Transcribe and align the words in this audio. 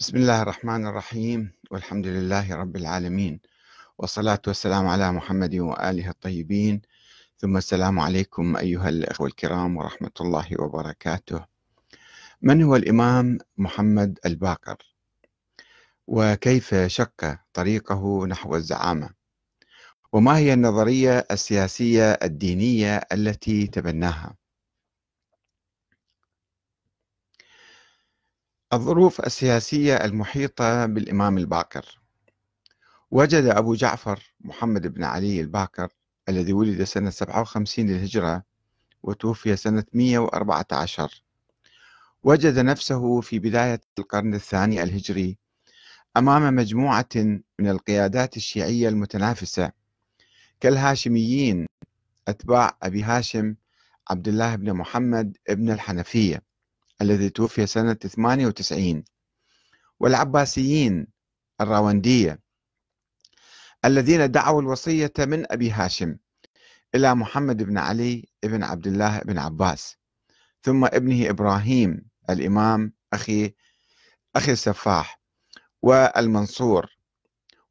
بسم 0.00 0.16
الله 0.16 0.42
الرحمن 0.42 0.86
الرحيم 0.86 1.52
والحمد 1.70 2.06
لله 2.06 2.54
رب 2.54 2.76
العالمين 2.76 3.40
والصلاة 3.98 4.42
والسلام 4.46 4.86
على 4.86 5.12
محمد 5.12 5.54
وآله 5.54 6.08
الطيبين. 6.08 6.82
ثم 7.38 7.56
السلام 7.56 7.98
عليكم 7.98 8.56
أيها 8.56 8.88
الأخوة 8.88 9.26
الكرام 9.26 9.76
ورحمة 9.76 10.10
الله 10.20 10.46
وبركاته. 10.58 11.44
من 12.42 12.62
هو 12.62 12.76
الإمام 12.76 13.38
محمد 13.58 14.18
الباقر؟ 14.26 14.76
وكيف 16.06 16.74
شق 16.74 17.38
طريقه 17.52 18.26
نحو 18.26 18.56
الزعامة؟ 18.56 19.10
وما 20.12 20.36
هي 20.38 20.52
النظرية 20.52 21.26
السياسية 21.30 22.12
الدينية 22.12 22.96
التي 23.12 23.66
تبناها؟ 23.66 24.39
الظروف 28.72 29.20
السياسية 29.20 29.96
المحيطة 29.96 30.86
بالإمام 30.86 31.38
الباقر 31.38 32.00
وجد 33.10 33.44
أبو 33.44 33.74
جعفر 33.74 34.34
محمد 34.40 34.86
بن 34.86 35.04
علي 35.04 35.40
الباقر 35.40 35.88
الذي 36.28 36.52
ولد 36.52 36.84
سنة 36.84 37.10
57 37.10 37.86
للهجرة 37.86 38.42
وتوفي 39.02 39.56
سنة 39.56 39.84
114 39.92 41.22
وجد 42.22 42.58
نفسه 42.58 43.20
في 43.20 43.38
بداية 43.38 43.80
القرن 43.98 44.34
الثاني 44.34 44.82
الهجري 44.82 45.38
أمام 46.16 46.54
مجموعة 46.54 47.08
من 47.58 47.68
القيادات 47.68 48.36
الشيعية 48.36 48.88
المتنافسة 48.88 49.72
كالهاشميين 50.60 51.66
أتباع 52.28 52.76
أبي 52.82 53.02
هاشم 53.02 53.54
عبد 54.10 54.28
الله 54.28 54.56
بن 54.56 54.72
محمد 54.72 55.36
بن 55.48 55.70
الحنفية. 55.70 56.49
الذي 57.02 57.30
توفي 57.30 57.66
سنة 57.66 57.94
98 57.94 59.04
والعباسيين 60.00 61.06
الراوندية 61.60 62.40
الذين 63.84 64.30
دعوا 64.30 64.62
الوصية 64.62 65.12
من 65.18 65.52
أبي 65.52 65.70
هاشم 65.70 66.16
إلى 66.94 67.14
محمد 67.14 67.62
بن 67.62 67.78
علي 67.78 68.28
بن 68.42 68.62
عبد 68.62 68.86
الله 68.86 69.18
بن 69.18 69.38
عباس 69.38 69.96
ثم 70.62 70.84
ابنه 70.84 71.30
إبراهيم 71.30 72.08
الإمام 72.30 72.92
أخي 73.12 73.54
أخي 74.36 74.52
السفاح 74.52 75.20
والمنصور 75.82 76.96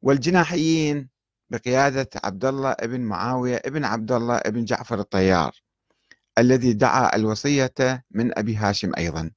والجناحيين 0.02 1.08
بقيادة 1.50 2.10
عبد 2.24 2.44
الله 2.44 2.72
بن 2.72 3.00
معاوية 3.00 3.62
بن 3.66 3.84
عبد 3.84 4.12
الله 4.12 4.40
بن 4.40 4.64
جعفر 4.64 5.00
الطيار. 5.00 5.62
الذي 6.40 6.72
دعا 6.72 7.16
الوصية 7.16 8.04
من 8.10 8.38
أبي 8.38 8.56
هاشم 8.56 8.92
أيضا. 8.98 9.30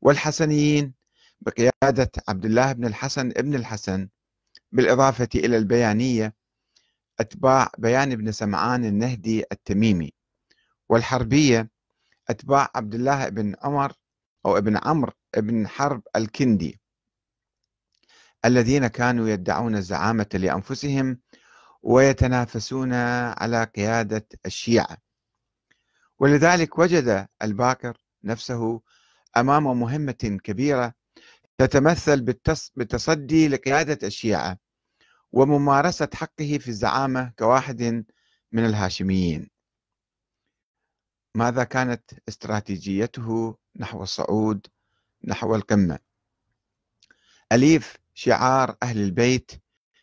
والحسنيين 0.00 0.94
بقيادة 1.40 2.10
عبد 2.28 2.44
الله 2.44 2.72
بن 2.72 2.84
الحسن 2.84 3.30
ابن 3.36 3.54
الحسن 3.54 4.08
بالإضافة 4.72 5.28
إلى 5.34 5.56
البيانية 5.56 6.34
أتباع 7.20 7.70
بيان 7.78 8.16
بن 8.16 8.32
سمعان 8.32 8.84
النهدي 8.84 9.44
التميمي 9.52 10.12
والحربية 10.88 11.70
أتباع 12.28 12.70
عبد 12.74 12.94
الله 12.94 13.28
بن 13.28 13.54
عمر 13.62 13.92
أو 14.46 14.58
ابن 14.58 14.76
عمرو 14.76 15.12
بن 15.36 15.68
حرب 15.68 16.02
الكندي 16.16 16.80
الذين 18.44 18.86
كانوا 18.86 19.28
يدعون 19.28 19.76
الزعامة 19.76 20.26
لأنفسهم 20.34 21.18
ويتنافسون 21.82 22.92
على 22.92 23.64
قيادة 23.64 24.26
الشيعة. 24.46 25.03
ولذلك 26.18 26.78
وجد 26.78 27.28
الباكر 27.42 27.98
نفسه 28.24 28.80
أمام 29.36 29.80
مهمة 29.80 30.38
كبيرة 30.44 30.94
تتمثل 31.58 32.20
بالتصدي 32.76 33.48
لقيادة 33.48 34.06
الشيعة 34.06 34.58
وممارسة 35.32 36.08
حقه 36.14 36.58
في 36.58 36.68
الزعامة 36.68 37.32
كواحد 37.38 37.82
من 38.52 38.64
الهاشميين. 38.64 39.50
ماذا 41.34 41.64
كانت 41.64 42.10
استراتيجيته 42.28 43.56
نحو 43.76 44.02
الصعود 44.02 44.66
نحو 45.24 45.54
القمة؟ 45.54 45.98
أليف 47.52 47.96
شعار 48.14 48.76
أهل 48.82 49.00
البيت 49.00 49.52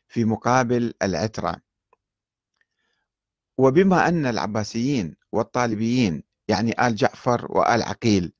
في 0.07 0.25
مقابل 0.25 0.93
العترة. 1.01 1.61
وبما 3.61 4.07
أن 4.07 4.25
العباسيين 4.25 5.15
والطالبيين 5.31 6.23
يعني 6.47 6.87
آل 6.87 6.95
جعفر 6.95 7.45
وآل 7.49 7.83
عقيل 7.83 8.33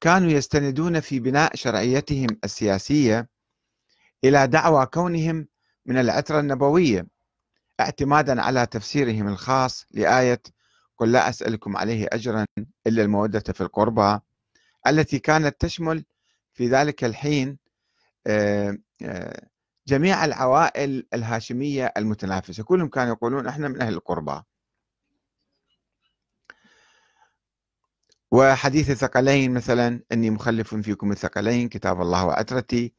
كانوا 0.00 0.30
يستندون 0.30 1.00
في 1.00 1.20
بناء 1.20 1.56
شرعيتهم 1.56 2.26
السياسية 2.44 3.28
إلى 4.24 4.46
دعوى 4.46 4.86
كونهم 4.86 5.46
من 5.86 5.96
العترة 5.98 6.40
النبوية 6.40 7.06
اعتمادا 7.80 8.42
على 8.42 8.66
تفسيرهم 8.66 9.28
الخاص 9.28 9.86
لآية 9.90 10.42
قل 10.96 11.12
لا 11.12 11.28
أسألكم 11.28 11.76
عليه 11.76 12.06
أجرا 12.12 12.46
إلا 12.86 13.02
المودة 13.02 13.52
في 13.52 13.60
القربى 13.60 14.20
التي 14.86 15.18
كانت 15.18 15.60
تشمل 15.60 16.04
في 16.52 16.68
ذلك 16.68 17.04
الحين 17.04 17.58
آه، 18.26 18.78
آه، 19.02 19.49
جميع 19.90 20.24
العوائل 20.24 21.06
الهاشمية 21.14 21.92
المتنافسة. 21.96 22.62
كلهم 22.62 22.88
كانوا 22.88 23.12
يقولون 23.14 23.46
إحنا 23.46 23.68
من 23.68 23.82
أهل 23.82 23.94
القربى. 23.94 24.42
وحديث 28.30 28.90
الثقلين 28.90 29.54
مثلا 29.54 30.02
إني 30.12 30.30
مخلف 30.30 30.74
فيكم 30.74 31.12
الثقلين 31.12 31.68
كتاب 31.68 32.00
الله 32.00 32.24
وعترتي 32.24 32.94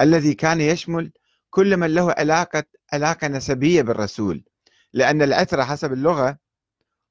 الذي 0.00 0.34
كان 0.34 0.60
يشمل 0.60 1.12
كل 1.50 1.76
من 1.76 1.94
له 1.94 2.12
علاقة 2.18 2.64
علاقة 2.92 3.28
نسبية 3.28 3.82
بالرسول. 3.82 4.44
لأن 4.92 5.22
العتره 5.22 5.62
حسب 5.62 5.92
اللغة 5.92 6.38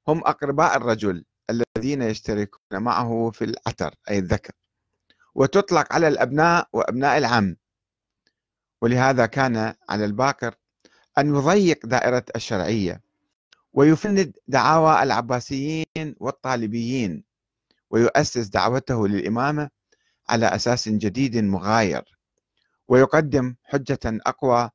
هم 0.08 0.18
أقرباء 0.20 0.78
الرجل 0.78 1.26
الذين 1.50 2.02
يشتركون 2.02 2.62
معه 2.72 3.32
في 3.34 3.44
العتر 3.46 3.96
أي 4.10 4.18
الذكر. 4.18 4.54
وتطلق 5.36 5.94
على 5.94 6.08
الأبناء 6.08 6.68
وأبناء 6.74 7.18
العم. 7.18 7.61
ولهذا 8.82 9.26
كان 9.26 9.74
على 9.90 10.06
الباكر 10.06 10.56
أن 11.18 11.36
يضيق 11.36 11.86
دائرة 11.86 12.26
الشرعية 12.36 13.02
ويفند 13.74 14.34
دعاوى 14.48 15.04
العباسيين 15.04 16.16
والطالبيين 16.18 17.24
ويؤسس 17.90 18.48
دعوته 18.48 19.08
للإمامة 19.08 19.70
على 20.30 20.46
أساس 20.46 20.90
جديد 20.90 21.38
مغاير 21.38 22.18
ويقدم 22.88 23.56
حجة 23.64 24.00
أقوى 24.06 24.70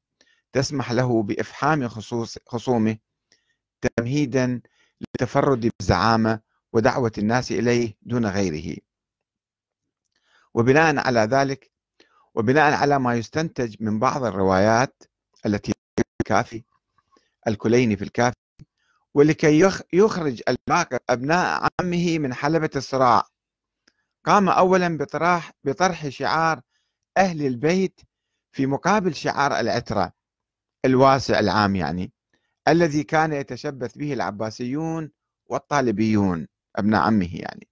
تسمح 0.52 0.92
له 0.92 1.22
بإفحام 1.22 1.88
خصوص 1.88 2.38
خصومه 2.46 2.96
تمهيدا 3.80 4.60
للتفرد 5.00 5.70
بالزعامة 5.78 6.40
ودعوة 6.72 7.12
الناس 7.18 7.52
إليه 7.52 7.94
دون 8.02 8.26
غيره. 8.26 8.76
وبناء 10.54 10.98
على 10.98 11.20
ذلك 11.20 11.70
وبناء 12.36 12.72
على 12.74 12.98
ما 12.98 13.14
يستنتج 13.14 13.76
من 13.80 13.98
بعض 13.98 14.24
الروايات 14.24 15.02
التي 15.46 15.72
في 15.72 16.04
الكافي 16.20 16.64
الكليني 17.48 17.96
في 17.96 18.04
الكافي 18.04 18.36
ولكي 19.14 19.70
يخرج 19.92 20.42
الباقر 20.48 20.98
أبناء 21.10 21.68
عمه 21.80 22.18
من 22.18 22.34
حلبة 22.34 22.70
الصراع. 22.76 23.26
قام 24.24 24.48
أولا 24.48 24.98
بطرح, 24.98 25.52
بطرح 25.64 26.08
شعار 26.08 26.60
أهل 27.16 27.46
البيت 27.46 28.00
في 28.52 28.66
مقابل 28.66 29.14
شعار 29.14 29.60
العترة 29.60 30.12
الواسع 30.84 31.38
العام 31.38 31.76
يعني 31.76 32.12
الذي 32.68 33.02
كان 33.02 33.32
يتشبث 33.32 33.98
به 33.98 34.12
العباسيون 34.12 35.10
والطالبيون 35.46 36.48
أبناء 36.76 37.02
عمه 37.02 37.36
يعني. 37.36 37.68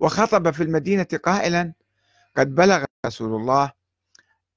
وخطب 0.00 0.50
في 0.50 0.62
المدينة 0.62 1.08
قائلا 1.24 1.72
قد 2.36 2.54
بلغ 2.54 2.84
رسول 3.06 3.40
الله 3.40 3.77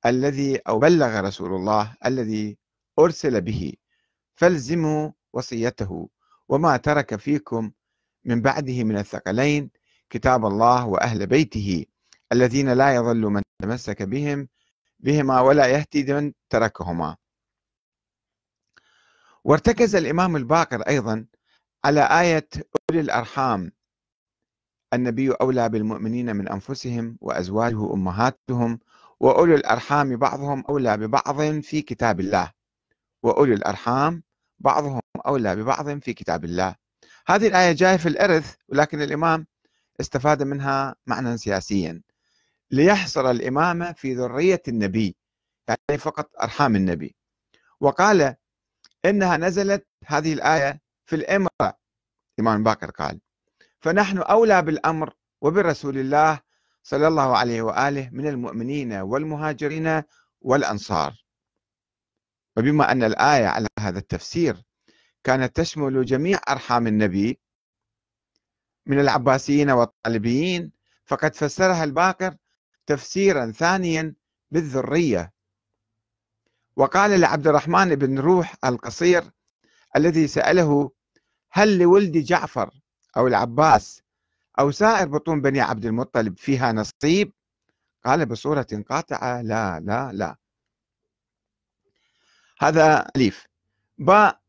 الذي 0.05 0.57
أو 0.57 0.79
بلغ 0.79 1.19
رسول 1.19 1.53
الله 1.55 1.95
الذي 2.05 2.57
أرسل 2.99 3.41
به 3.41 3.73
فالزموا 4.35 5.11
وصيته 5.33 6.09
وما 6.49 6.77
ترك 6.77 7.15
فيكم 7.15 7.71
من 8.25 8.41
بعده 8.41 8.83
من 8.83 8.97
الثقلين 8.97 9.71
كتاب 10.09 10.45
الله 10.45 10.87
وأهل 10.87 11.27
بيته 11.27 11.85
الذين 12.31 12.73
لا 12.73 12.95
يضل 12.95 13.21
من 13.21 13.41
تمسك 13.61 14.03
بهم 14.03 14.47
بهما 14.99 15.41
ولا 15.41 15.67
يهتدي 15.67 16.13
من 16.13 16.33
تركهما. 16.49 17.17
وارتكز 19.43 19.95
الإمام 19.95 20.35
الباقر 20.35 20.81
أيضا 20.81 21.25
على 21.85 22.01
آية 22.01 22.47
أولي 22.89 23.01
الأرحام 23.01 23.71
النبي 24.93 25.31
أولى 25.31 25.69
بالمؤمنين 25.69 26.35
من 26.35 26.47
أنفسهم 26.47 27.17
وأزواجه 27.21 27.93
أمهاتهم 27.93 28.79
وأولي 29.21 29.55
الأرحام 29.55 30.15
بعضهم 30.15 30.63
أولى 30.69 30.97
ببعض 30.97 31.41
في 31.59 31.81
كتاب 31.81 32.19
الله. 32.19 32.51
وأولي 33.23 33.53
الأرحام 33.53 34.23
بعضهم 34.59 35.01
أولى 35.25 35.55
ببعض 35.55 35.99
في 35.99 36.13
كتاب 36.13 36.45
الله. 36.45 36.75
هذه 37.27 37.47
الآية 37.47 37.71
جاية 37.71 37.97
في 37.97 38.09
الإرث 38.09 38.55
ولكن 38.69 39.01
الإمام 39.01 39.47
استفاد 40.01 40.43
منها 40.43 40.95
معنى 41.07 41.37
سياسيا. 41.37 42.01
ليحصر 42.71 43.31
الإمامة 43.31 43.91
في 43.91 44.13
ذرية 44.15 44.61
النبي 44.67 45.15
يعني 45.67 45.99
فقط 45.99 46.29
أرحام 46.41 46.75
النبي. 46.75 47.15
وقال 47.79 48.35
إنها 49.05 49.37
نزلت 49.37 49.87
هذه 50.05 50.33
الآية 50.33 50.81
في 51.05 51.15
الإمرة 51.15 51.77
إمام 52.39 52.63
باكر 52.63 52.91
قال. 52.91 53.19
فنحن 53.79 54.17
أولى 54.17 54.61
بالأمر 54.61 55.13
وبرسول 55.41 55.97
الله 55.97 56.39
صلى 56.83 57.07
الله 57.07 57.37
عليه 57.37 57.61
وآله 57.61 58.09
من 58.11 58.27
المؤمنين 58.27 58.93
والمهاجرين 58.93 60.03
والأنصار. 60.41 61.25
وبما 62.57 62.91
أن 62.91 63.03
الآية 63.03 63.47
على 63.47 63.67
هذا 63.79 63.99
التفسير 63.99 64.63
كانت 65.23 65.55
تشمل 65.55 66.05
جميع 66.05 66.39
أرحام 66.49 66.87
النبي 66.87 67.39
من 68.85 68.99
العباسيين 68.99 69.69
والطالبيين 69.69 70.71
فقد 71.05 71.35
فسرها 71.35 71.83
الباقر 71.83 72.35
تفسيرا 72.85 73.51
ثانيا 73.51 74.15
بالذرية. 74.51 75.33
وقال 76.75 77.19
لعبد 77.19 77.47
الرحمن 77.47 77.95
بن 77.95 78.19
روح 78.19 78.55
القصير 78.65 79.31
الذي 79.95 80.27
سأله 80.27 80.91
هل 81.51 81.79
لولد 81.79 82.17
جعفر 82.17 82.71
أو 83.17 83.27
العباس 83.27 84.00
أو 84.61 84.71
سائر 84.71 85.07
بطون 85.07 85.41
بني 85.41 85.61
عبد 85.61 85.85
المطلب 85.85 86.37
فيها 86.37 86.71
نصيب؟ 86.71 87.33
قال 88.05 88.25
بصورة 88.25 88.67
قاطعة 88.89 89.41
لا 89.41 89.79
لا 89.79 90.11
لا. 90.13 90.35
هذا 92.59 93.07
أليف. 93.15 93.45
باء 93.97 94.41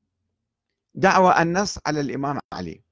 دعوى 0.95 1.43
النص 1.43 1.79
على 1.87 2.01
الإمام 2.01 2.39
علي. 2.53 2.83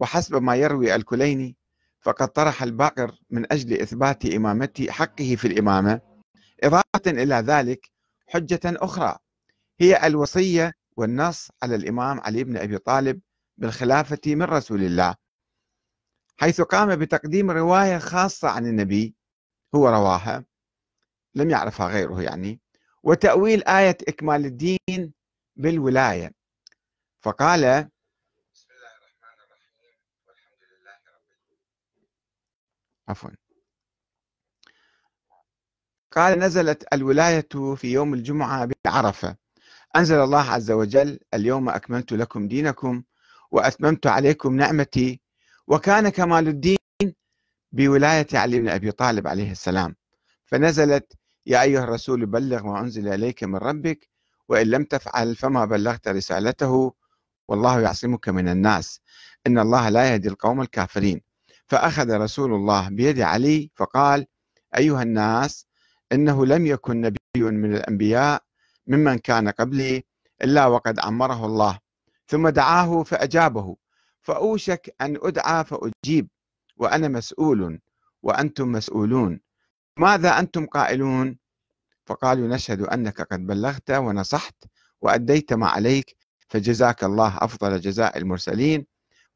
وحسب 0.00 0.42
ما 0.42 0.56
يروي 0.56 0.94
الكليني 0.94 1.56
فقد 2.00 2.28
طرح 2.28 2.62
الباقر 2.62 3.18
من 3.30 3.52
أجل 3.52 3.80
إثبات 3.80 4.26
إمامته 4.26 4.90
حقه 4.90 5.36
في 5.36 5.48
الإمامة 5.48 6.00
إضافة 6.64 7.06
إلى 7.06 7.34
ذلك 7.34 7.90
حجة 8.28 8.60
أخرى 8.64 9.16
هي 9.80 10.06
الوصية 10.06 10.72
والنص 10.96 11.50
على 11.62 11.74
الإمام 11.74 12.20
علي 12.20 12.44
بن 12.44 12.56
أبي 12.56 12.78
طالب 12.78 13.20
بالخلافة 13.58 14.20
من 14.26 14.42
رسول 14.42 14.82
الله. 14.82 15.23
حيث 16.36 16.60
قام 16.60 16.96
بتقديم 16.96 17.50
رواية 17.50 17.98
خاصة 17.98 18.48
عن 18.48 18.66
النبي 18.66 19.14
هو 19.74 19.88
رواها 19.88 20.44
لم 21.34 21.50
يعرفها 21.50 21.88
غيره 21.88 22.22
يعني 22.22 22.60
وتأويل 23.02 23.64
آية 23.64 23.96
إكمال 24.08 24.44
الدين 24.44 25.12
بالولاية. 25.56 26.32
فقال 27.20 27.60
بسم 27.60 28.68
الله 28.70 28.90
الرحمن 28.96 29.44
الرحيم 29.44 29.96
والحمد 30.26 30.62
لله 30.62 30.92
رب 30.92 31.98
عفوا. 33.08 33.30
قال 36.12 36.38
نزلت 36.38 36.84
الولاية 36.92 37.48
في 37.76 37.92
يوم 37.92 38.14
الجمعة 38.14 38.68
بعرفة. 38.84 39.36
أنزل 39.96 40.20
الله 40.20 40.50
عز 40.50 40.70
وجل 40.70 41.20
اليوم 41.34 41.68
أكملت 41.68 42.12
لكم 42.12 42.48
دينكم 42.48 43.02
وأتممت 43.50 44.06
عليكم 44.06 44.56
نعمتي 44.56 45.20
وكان 45.68 46.08
كمال 46.08 46.48
الدين 46.48 46.76
بولاية 47.72 48.26
علي 48.34 48.60
بن 48.60 48.68
أبي 48.68 48.90
طالب 48.92 49.26
عليه 49.26 49.50
السلام. 49.52 49.96
فنزلت 50.44 51.12
يا 51.46 51.62
أيها 51.62 51.84
الرسول 51.84 52.26
بلغ 52.26 52.62
ما 52.66 52.80
أنزل 52.80 53.08
إليك 53.08 53.44
من 53.44 53.56
ربك 53.56 54.08
وإن 54.48 54.66
لم 54.66 54.84
تفعل 54.84 55.36
فما 55.36 55.64
بلغت 55.64 56.08
رسالته 56.08 56.92
والله 57.48 57.80
يعصمك 57.80 58.28
من 58.28 58.48
الناس. 58.48 59.00
إن 59.46 59.58
الله 59.58 59.88
لا 59.88 60.12
يهدي 60.12 60.28
القوم 60.28 60.60
الكافرين. 60.60 61.20
فأخذ 61.66 62.10
رسول 62.16 62.54
الله 62.54 62.88
بيد 62.88 63.20
علي 63.20 63.70
فقال 63.74 64.26
أيها 64.76 65.02
الناس 65.02 65.66
إنه 66.12 66.46
لم 66.46 66.66
يكن 66.66 67.00
نبي 67.00 67.18
من 67.36 67.74
الأنبياء 67.74 68.42
ممن 68.86 69.18
كان 69.18 69.48
قبلي 69.48 70.04
إلا 70.42 70.66
وقد 70.66 71.00
عمره 71.00 71.46
الله 71.46 71.78
ثم 72.26 72.48
دعاه 72.48 73.02
فأجابه. 73.02 73.76
فأوشك 74.24 74.94
أن 75.00 75.18
أدعى 75.22 75.64
فأجيب 75.64 76.28
وأنا 76.76 77.08
مسؤول 77.08 77.80
وأنتم 78.22 78.72
مسؤولون. 78.72 79.40
ماذا 79.96 80.38
أنتم 80.38 80.66
قائلون؟ 80.66 81.38
فقالوا 82.06 82.48
نشهد 82.48 82.80
أنك 82.80 83.20
قد 83.20 83.46
بلغت 83.46 83.90
ونصحت 83.90 84.54
وأديت 85.00 85.52
ما 85.52 85.66
عليك 85.66 86.16
فجزاك 86.48 87.04
الله 87.04 87.38
أفضل 87.38 87.80
جزاء 87.80 88.18
المرسلين. 88.18 88.86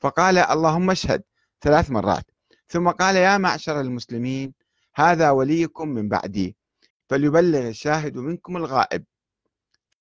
فقال 0.01 0.39
اللهم 0.39 0.91
اشهد 0.91 1.23
ثلاث 1.61 1.91
مرات. 1.91 2.25
ثم 2.69 2.91
قال 2.91 3.17
يا 3.17 3.39
معشر 3.39 3.81
المسلمين 3.81 4.55
هذا 4.95 5.31
وليكم 5.31 5.89
من 5.89 6.09
بعدي 6.09 6.57
فليبلغ 7.09 7.69
الشاهد 7.69 8.17
منكم 8.17 8.57
الغائب. 8.57 9.05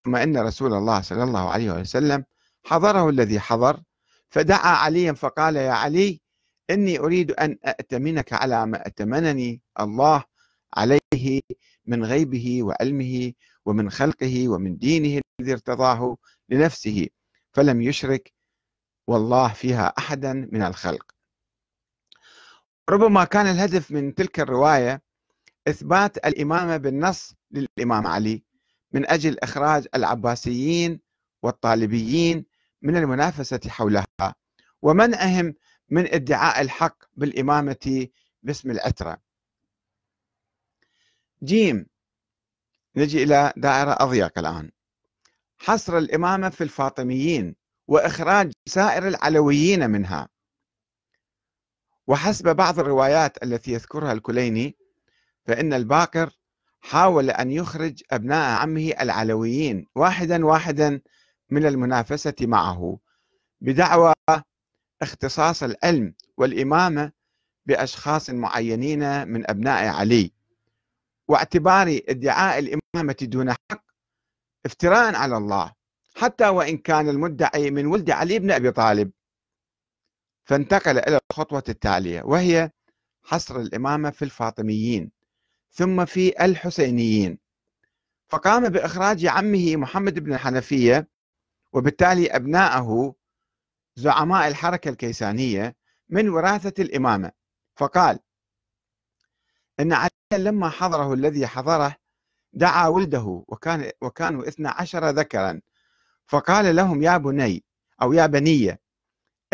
ثم 0.05 0.15
إن 0.15 0.37
رسول 0.37 0.73
الله 0.73 1.01
صلى 1.01 1.23
الله 1.23 1.49
عليه 1.49 1.71
وسلم 1.71 2.23
حضره 2.65 3.09
الذي 3.09 3.39
حضر 3.39 3.81
فدعا 4.29 4.67
عليا 4.75 5.13
فقال 5.13 5.55
يا 5.55 5.71
علي 5.71 6.21
إني 6.69 6.99
أريد 6.99 7.31
أن 7.31 7.57
أأتمنك 7.65 8.33
على 8.33 8.65
ما 8.65 8.87
أتمنني 8.87 9.61
الله 9.79 10.23
عليه 10.73 11.41
من 11.85 12.05
غيبه 12.05 12.63
وعلمه 12.63 13.33
ومن 13.65 13.89
خلقه 13.89 14.49
ومن 14.49 14.77
دينه 14.77 15.21
الذي 15.39 15.53
ارتضاه 15.53 16.17
لنفسه 16.49 17.07
فلم 17.53 17.81
يشرك 17.81 18.33
والله 19.07 19.53
فيها 19.53 19.93
أحدا 19.97 20.33
من 20.51 20.61
الخلق. 20.61 21.11
ربما 22.89 23.23
كان 23.23 23.47
الهدف 23.47 23.91
من 23.91 24.15
تلك 24.15 24.39
الرواية 24.39 25.01
إثبات 25.67 26.17
الإمامة 26.17 26.77
بالنص 26.77 27.33
للإمام 27.51 28.07
علي 28.07 28.43
من 28.91 29.09
أجل 29.09 29.39
إخراج 29.39 29.87
العباسيين 29.95 30.99
والطالبيين 31.43 32.45
من 32.81 32.97
المنافسة 32.97 33.59
حولها 33.67 34.35
ومنعهم 34.81 35.55
من 35.89 36.13
ادعاء 36.13 36.61
الحق 36.61 36.97
بالإمامة 37.15 38.07
باسم 38.43 38.71
العترة. 38.71 39.17
جيم 41.43 41.85
نجي 42.95 43.23
إلى 43.23 43.53
دائرة 43.57 43.95
أضيق 43.99 44.39
الآن. 44.39 44.71
حصر 45.57 45.97
الإمامة 45.97 46.49
في 46.49 46.63
الفاطميين 46.63 47.55
وإخراج 47.87 48.51
سائر 48.65 49.07
العلويين 49.07 49.89
منها. 49.89 50.29
وحسب 52.07 52.55
بعض 52.55 52.79
الروايات 52.79 53.43
التي 53.43 53.71
يذكرها 53.71 54.11
الكليني 54.11 54.77
فإن 55.45 55.73
الباقر 55.73 56.29
حاول 56.81 57.29
أن 57.29 57.51
يخرج 57.51 58.03
أبناء 58.11 58.61
عمه 58.61 58.93
العلويين 59.01 59.87
واحدا 59.95 60.45
واحدا 60.45 61.01
من 61.49 61.65
المنافسة 61.65 62.35
معه 62.41 62.99
بدعوى 63.61 64.13
اختصاص 65.01 65.63
العلم 65.63 66.13
والإمامة 66.37 67.11
بأشخاص 67.65 68.29
معينين 68.29 69.27
من 69.27 69.49
أبناء 69.49 69.87
علي 69.87 70.31
واعتبار 71.27 71.99
ادعاء 72.09 72.59
الإمامة 72.59 73.15
دون 73.21 73.51
حق 73.51 73.83
افتراء 74.65 75.15
على 75.15 75.37
الله 75.37 75.73
حتى 76.15 76.47
وإن 76.47 76.77
كان 76.77 77.09
المدعي 77.09 77.71
من 77.71 77.85
ولد 77.85 78.11
علي 78.11 78.39
بن 78.39 78.51
أبي 78.51 78.71
طالب. 78.71 79.11
فانتقل 80.45 80.97
إلى 80.97 81.19
الخطوة 81.31 81.63
التالية 81.69 82.21
وهي 82.21 82.71
حصر 83.23 83.59
الإمامة 83.59 84.09
في 84.09 84.25
الفاطميين 84.25 85.11
ثم 85.71 86.05
في 86.05 86.45
الحسينيين. 86.45 87.37
فقام 88.27 88.69
بإخراج 88.69 89.25
عمه 89.25 89.75
محمد 89.75 90.19
بن 90.19 90.33
الحنفية 90.33 91.07
وبالتالي 91.73 92.27
أبناءه 92.35 93.15
زعماء 93.95 94.47
الحركة 94.47 94.89
الكيسانية 94.89 95.75
من 96.09 96.29
وراثة 96.29 96.83
الإمامة. 96.83 97.31
فقال 97.75 98.19
إن 99.79 99.93
علي 99.93 100.09
لما 100.33 100.69
حضره 100.69 101.13
الذي 101.13 101.47
حضره 101.47 101.95
دعا 102.53 102.87
ولده 102.87 103.43
وكان 103.47 103.91
وكانوا 104.01 104.47
اثنا 104.47 104.69
عشر 104.69 105.09
ذكرا. 105.09 105.61
فقال 106.27 106.75
لهم 106.75 107.03
يا 107.03 107.17
بني 107.17 107.63
أو 108.01 108.13
يا 108.13 108.25
بنية 108.25 108.79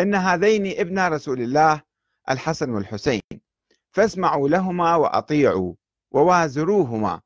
إن 0.00 0.14
هذين 0.14 0.66
ابن 0.66 0.98
رسول 0.98 1.40
الله 1.40 1.82
الحسن 2.30 2.70
والحسين 2.70 3.20
فاسمعوا 3.92 4.48
لهما 4.48 4.96
وأطيعوا 4.96 5.74
ووازروهما 6.10 7.20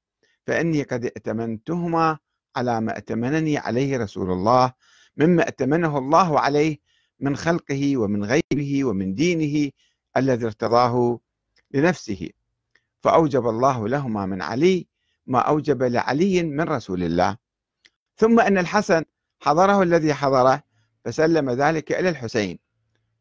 فإني 0.47 0.83
قد 0.83 1.05
ائتمنتهما 1.05 2.19
على 2.59 2.81
ما 2.81 2.93
ائتمنني 2.97 3.59
عليه 3.59 3.99
رسول 3.99 4.33
الله 4.33 4.73
مما 5.17 5.43
ائتمنه 5.43 5.99
الله 5.99 6.41
عليه 6.41 6.79
من 7.21 7.37
خلقه 7.37 7.97
ومن 7.97 8.25
غيبه 8.25 8.85
ومن 8.85 9.15
دينه 9.15 9.71
الذي 10.17 10.47
ارتضاه 10.47 11.21
لنفسه. 11.71 12.31
فأوجب 13.01 13.49
الله 13.49 13.89
لهما 13.89 14.27
من 14.27 14.43
علي 14.43 14.87
ما 15.27 15.39
أوجب 15.39 15.83
لعلي 15.83 16.43
من 16.43 16.61
رسول 16.61 17.03
الله. 17.03 17.37
ثم 18.17 18.41
أن 18.41 18.59
الحسن 18.59 19.05
حضره 19.41 19.83
الذي 19.83 20.15
حضره 20.15 20.63
فسلم 21.05 21.51
ذلك 21.51 21.93
إلى 21.93 22.09
الحسين. 22.09 22.59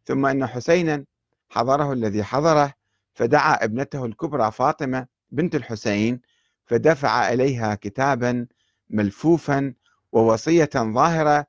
ثم 0.05 0.25
أن 0.25 0.47
حسينا 0.47 1.05
حضره 1.49 1.93
الذي 1.93 2.23
حضره 2.23 2.73
فدعا 3.13 3.63
ابنته 3.63 4.05
الكبرى 4.05 4.51
فاطمة 4.51 5.07
بنت 5.31 5.55
الحسين 5.55 6.21
فدفع 6.65 7.33
إليها 7.33 7.75
كتابا 7.75 8.47
ملفوفا 8.89 9.73
ووصية 10.11 10.69
ظاهرة 10.75 11.47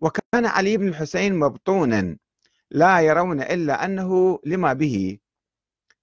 وكان 0.00 0.46
علي 0.46 0.76
بن 0.76 0.88
الحسين 0.88 1.38
مبطونا 1.38 2.16
لا 2.70 3.00
يرون 3.00 3.40
إلا 3.40 3.84
أنه 3.84 4.40
لما 4.44 4.72
به. 4.72 5.18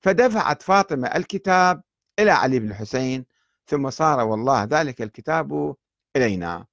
فدفعت 0.01 0.61
فاطمة 0.61 1.07
الكتاب 1.07 1.83
إلى 2.19 2.31
علي 2.31 2.59
بن 2.59 2.71
الحسين 2.71 3.25
ثم 3.65 3.89
صار 3.89 4.19
والله 4.19 4.63
ذلك 4.63 5.01
الكتاب 5.01 5.75
إلينا. 6.15 6.65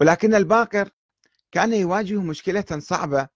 ولكن 0.00 0.34
الباقر 0.34 0.90
كان 1.52 1.72
يواجه 1.72 2.20
مشكلة 2.20 2.64
صعبة 2.78 3.28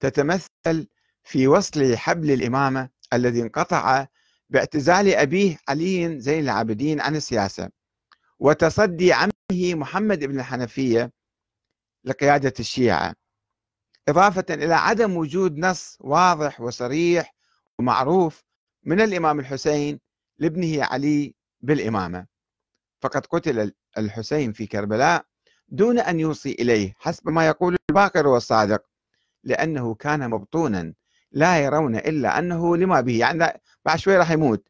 تتمثل 0.00 0.88
في 1.24 1.46
وصل 1.48 1.96
حبل 1.96 2.30
الإمامة 2.30 2.88
الذي 3.12 3.42
انقطع 3.42 4.06
باعتزال 4.50 5.14
أبيه 5.14 5.58
علي 5.68 6.20
زين 6.20 6.44
العابدين 6.44 7.00
عن 7.00 7.16
السياسة. 7.16 7.79
وتصدي 8.40 9.12
عمه 9.12 9.30
محمد 9.74 10.24
بن 10.24 10.40
الحنفية 10.40 11.12
لقيادة 12.04 12.52
الشيعة 12.60 13.14
إضافة 14.08 14.44
إلى 14.50 14.74
عدم 14.74 15.16
وجود 15.16 15.58
نص 15.58 15.96
واضح 16.00 16.60
وصريح 16.60 17.34
ومعروف 17.78 18.44
من 18.84 19.00
الإمام 19.00 19.40
الحسين 19.40 20.00
لابنه 20.38 20.84
علي 20.84 21.34
بالإمامة. 21.60 22.26
فقد 23.02 23.26
قتل 23.26 23.72
الحسين 23.98 24.52
في 24.52 24.66
كربلاء 24.66 25.24
دون 25.68 25.98
أن 25.98 26.20
يوصي 26.20 26.52
إليه 26.52 26.94
حسب 26.98 27.28
ما 27.28 27.46
يقول 27.46 27.76
الباقر 27.90 28.26
والصادق 28.26 28.82
لأنه 29.44 29.94
كان 29.94 30.30
مبطونا 30.30 30.94
لا 31.32 31.58
يرون 31.64 31.96
إلا 31.96 32.38
أنه 32.38 32.76
لما 32.76 33.00
به 33.00 33.18
يعني 33.18 33.60
بعد 33.84 33.98
شوي 33.98 34.16
راح 34.16 34.30
يموت. 34.30 34.69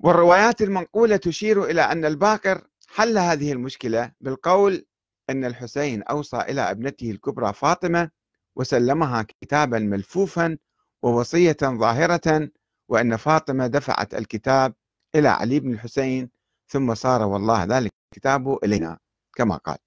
والروايات 0.00 0.62
المنقولة 0.62 1.16
تشير 1.16 1.64
إلى 1.64 1.82
أن 1.82 2.04
الباقر 2.04 2.66
حل 2.88 3.18
هذه 3.18 3.52
المشكلة 3.52 4.12
بالقول 4.20 4.86
أن 5.30 5.44
الحسين 5.44 6.02
أوصى 6.02 6.36
إلى 6.36 6.70
ابنته 6.70 7.10
الكبرى 7.10 7.52
فاطمة 7.52 8.10
وسلمها 8.56 9.22
كتابا 9.22 9.78
ملفوفا 9.78 10.58
ووصية 11.02 11.56
ظاهرة 11.62 12.50
وأن 12.88 13.16
فاطمة 13.16 13.66
دفعت 13.66 14.14
الكتاب 14.14 14.74
إلى 15.14 15.28
علي 15.28 15.60
بن 15.60 15.72
الحسين 15.72 16.30
ثم 16.68 16.94
صار 16.94 17.22
والله 17.22 17.64
ذلك 17.64 17.92
الكتاب 18.12 18.64
إلينا 18.64 18.98
كما 19.34 19.56
قال. 19.56 19.78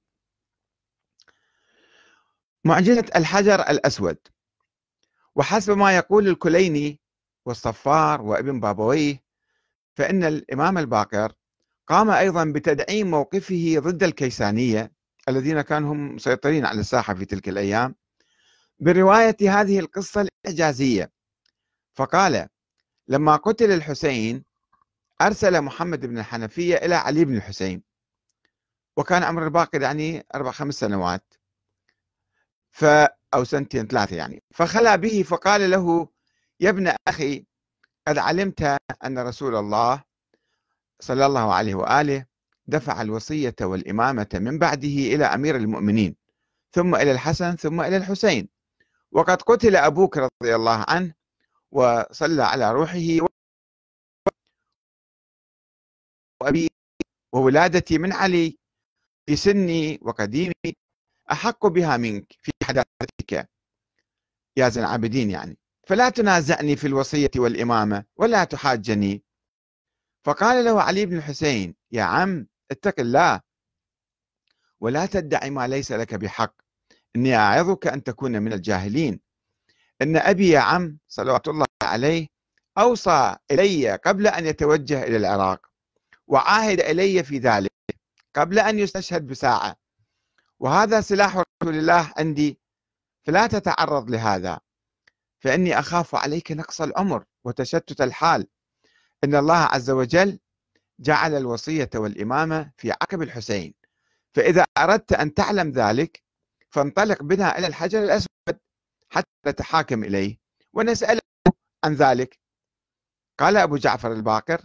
معجزة 2.64 3.06
الحجر 3.16 3.62
الأسود. 3.62 4.18
وحسب 5.36 5.78
ما 5.78 5.98
يقول 5.98 6.28
الكليني 6.28 7.00
والصفار 7.46 8.22
وابن 8.22 8.60
بابويه 8.60 9.27
فإن 9.98 10.24
الإمام 10.24 10.78
الباقر 10.78 11.34
قام 11.88 12.10
أيضا 12.10 12.46
بتدعيم 12.46 13.12
موقفه 13.12 13.76
ضد 13.78 14.04
الكيسانية 14.04 14.92
الذين 15.30 15.62
كانوا 15.62 15.94
هم 15.94 16.16
مسيطرين 16.16 16.66
على 16.66 16.80
الساحة 16.80 17.14
في 17.14 17.26
تلك 17.26 17.50
الأيام 17.50 17.96
برواية 18.80 19.38
هذه 19.42 19.80
القصة 19.80 20.28
الإعجازية. 20.46 21.12
فقال 21.94 22.48
لما 23.08 23.36
قتل 23.36 23.72
الحسين 23.72 24.44
أرسل 25.22 25.62
محمد 25.62 26.06
بن 26.06 26.20
الحنفية 26.20 26.76
إلى 26.76 26.96
علي 26.96 27.26
بن 27.26 27.36
الحسين. 27.36 27.84
وكان 28.98 29.24
عمر 29.24 29.46
الباقر 29.46 29.82
يعني 29.82 30.26
أربع 30.36 30.52
خمس 30.52 30.76
سنوات. 30.76 31.34
ف 32.72 32.86
أو 33.34 33.44
سنتين 33.44 33.88
ثلاثة 33.88 34.16
يعني. 34.16 34.44
فخلى 34.52 34.98
به 34.98 35.24
فقال 35.24 35.70
له 35.70 36.08
يا 36.60 36.70
ابن 36.70 36.94
أخي 37.08 37.47
قد 38.08 38.18
علمت 38.18 38.62
أن 39.06 39.20
رسول 39.20 39.56
الله 39.56 40.04
صلى 41.00 41.26
الله 41.26 41.54
عليه 41.54 41.76
وآله 41.76 42.26
دفع 42.68 43.02
الوصية 43.02 43.56
والإمامة 43.62 44.30
من 44.34 44.60
بعده 44.60 44.88
إلى 44.88 45.26
أمير 45.26 45.56
المؤمنين 45.56 46.16
ثم 46.72 46.96
إلى 46.96 47.12
الحسن 47.12 47.56
ثم 47.56 47.82
إلى 47.82 47.98
الحسين. 47.98 48.50
وقد 49.12 49.42
قتل 49.42 49.76
أبوك 49.76 50.18
رضي 50.18 50.56
الله 50.56 50.86
عنه 50.88 51.14
وصلى 51.72 52.44
على 52.44 52.72
روحه 52.72 53.28
وأبي 56.42 56.70
وولادتي 57.34 57.98
من 57.98 58.14
علي 58.14 58.58
في 59.26 59.36
سني 59.36 60.00
وقديمي 60.02 60.76
أحق 61.32 61.68
بها 61.68 61.98
منك 61.98 62.34
في 62.42 62.52
حداثتك. 62.64 63.50
يا 64.58 64.70
زين 64.70 64.84
العابدين 64.84 65.30
يعني. 65.32 65.58
فلا 65.88 66.10
تنازعني 66.10 66.76
في 66.76 66.88
الوصية 66.88 67.32
والإمامة 67.36 68.04
ولا 68.16 68.44
تحاجني. 68.44 69.24
فقال 70.24 70.66
له 70.66 70.82
علي 70.82 71.06
بن 71.06 71.18
الحسين 71.18 71.76
يا 71.92 72.04
عم 72.04 72.48
اتق 72.72 73.00
الله 73.00 73.42
ولا 74.80 75.06
تدعي 75.06 75.50
ما 75.50 75.68
ليس 75.68 75.92
لك 75.92 76.16
بحق. 76.16 76.54
إني 77.16 77.36
أعظك 77.36 77.88
أن 77.88 78.04
تكون 78.04 78.42
من 78.42 78.54
الجاهلين. 78.54 79.20
إن 80.02 80.18
أبي 80.18 80.50
يا 80.50 80.60
عم 80.60 80.98
صلوات 81.08 81.48
الله 81.48 81.66
عليه 81.84 82.28
أوصى 82.78 83.36
إلي 83.52 83.96
قبل 83.96 84.28
أن 84.28 84.46
يتوجه 84.46 85.04
إلى 85.04 85.18
العراق 85.18 85.68
وعاهد 86.28 86.80
إلي 86.80 87.24
في 87.24 87.38
ذلك 87.38 87.72
قبل 88.36 88.60
أن 88.60 88.80
يستشهد 88.80 89.28
بساعة. 89.28 89.76
وهذا 90.60 91.02
سلاح 91.02 91.38
رسول 91.38 91.76
الله 91.76 92.14
عندي 92.18 92.60
فلا 93.26 93.48
تتعرض 93.48 94.10
لهذا. 94.10 94.67
فإني 95.40 95.80
أخاف 95.80 96.16
عليك 96.16 96.52
نقص 96.52 96.82
العمر 96.82 97.24
وتشتت 97.44 98.02
الحال. 98.02 98.48
إن 99.24 99.36
الله 99.36 99.58
عز 99.58 99.90
وجل 99.90 100.40
جعل 101.00 101.36
الوصية 101.36 101.90
والإمامة 101.96 102.72
في 102.78 102.92
عقب 102.92 103.22
الحسين. 103.22 103.74
فإذا 104.34 104.66
أردت 104.78 105.14
أن 105.14 105.34
تعلم 105.34 105.72
ذلك 105.72 106.24
فانطلق 106.70 107.24
بنا 107.24 107.58
إلى 107.58 107.68
الحجر 107.68 108.04
الأسود 108.04 108.60
حتى 109.10 109.28
نتحاكم 109.48 110.04
إليه 110.04 110.38
ونسأله 110.74 111.22
عن 111.86 111.94
ذلك. 111.94 112.40
قال 113.40 113.58
أبو 113.58 113.78
جعفر 113.78 114.12
الباقر 114.12 114.62